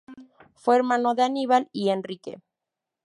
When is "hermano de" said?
0.77-1.21